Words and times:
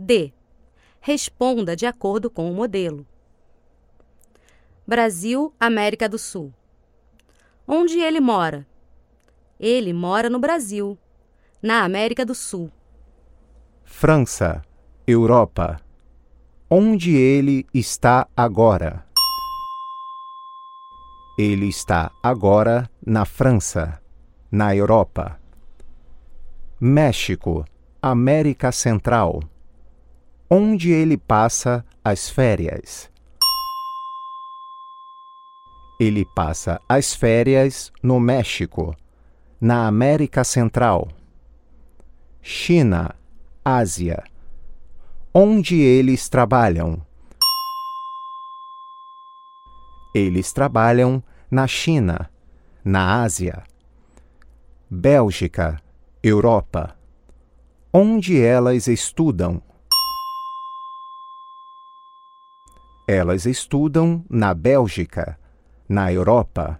D. 0.00 0.32
Responda 1.00 1.76
de 1.76 1.84
acordo 1.84 2.30
com 2.30 2.50
o 2.50 2.54
modelo. 2.54 3.06
Brasil, 4.86 5.54
América 5.60 6.08
do 6.08 6.18
Sul. 6.18 6.52
Onde 7.68 8.00
ele 8.00 8.18
mora? 8.18 8.66
Ele 9.58 9.92
mora 9.92 10.30
no 10.30 10.38
Brasil, 10.38 10.98
na 11.62 11.84
América 11.84 12.24
do 12.24 12.34
Sul. 12.34 12.72
França, 13.84 14.62
Europa. 15.06 15.78
Onde 16.68 17.14
ele 17.14 17.66
está 17.74 18.26
agora? 18.34 19.06
Ele 21.38 21.68
está 21.68 22.10
agora 22.22 22.90
na 23.04 23.24
França, 23.24 24.00
na 24.50 24.74
Europa. 24.74 25.38
México, 26.80 27.64
América 28.00 28.72
Central. 28.72 29.40
Onde 30.52 30.90
ele 30.90 31.16
passa 31.16 31.86
as 32.04 32.28
férias? 32.28 33.08
Ele 36.00 36.24
passa 36.24 36.80
as 36.88 37.14
férias 37.14 37.92
no 38.02 38.18
México, 38.18 38.92
na 39.60 39.86
América 39.86 40.42
Central. 40.42 41.06
China, 42.42 43.14
Ásia. 43.64 44.24
Onde 45.32 45.80
eles 45.80 46.28
trabalham? 46.28 47.00
Eles 50.12 50.52
trabalham 50.52 51.22
na 51.48 51.68
China, 51.68 52.28
na 52.84 53.22
Ásia. 53.22 53.62
Bélgica, 54.90 55.80
Europa. 56.20 56.98
Onde 57.92 58.40
elas 58.40 58.88
estudam? 58.88 59.62
Elas 63.12 63.44
estudam 63.44 64.24
na 64.30 64.54
Bélgica, 64.54 65.36
na 65.88 66.12
Europa. 66.12 66.78